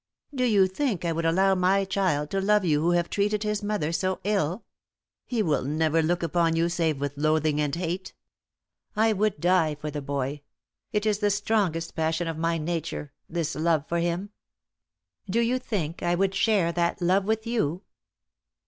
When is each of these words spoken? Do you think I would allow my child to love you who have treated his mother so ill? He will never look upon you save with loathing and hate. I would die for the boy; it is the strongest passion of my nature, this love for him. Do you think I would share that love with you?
Do 0.33 0.45
you 0.45 0.65
think 0.65 1.05
I 1.05 1.11
would 1.11 1.25
allow 1.25 1.53
my 1.53 1.85
child 1.85 2.31
to 2.31 2.41
love 2.41 2.65
you 2.65 2.81
who 2.81 2.89
have 2.93 3.07
treated 3.07 3.43
his 3.43 3.61
mother 3.61 3.91
so 3.91 4.19
ill? 4.23 4.65
He 5.27 5.43
will 5.43 5.61
never 5.63 6.01
look 6.01 6.23
upon 6.23 6.55
you 6.55 6.69
save 6.69 6.99
with 6.99 7.13
loathing 7.17 7.61
and 7.61 7.75
hate. 7.75 8.15
I 8.95 9.13
would 9.13 9.39
die 9.39 9.75
for 9.75 9.91
the 9.91 10.01
boy; 10.01 10.41
it 10.91 11.05
is 11.05 11.19
the 11.19 11.29
strongest 11.29 11.93
passion 11.93 12.27
of 12.27 12.39
my 12.39 12.57
nature, 12.57 13.13
this 13.29 13.53
love 13.53 13.85
for 13.87 13.99
him. 13.99 14.31
Do 15.29 15.39
you 15.39 15.59
think 15.59 16.01
I 16.01 16.15
would 16.15 16.33
share 16.33 16.71
that 16.71 16.99
love 16.99 17.25
with 17.25 17.45
you? 17.45 17.83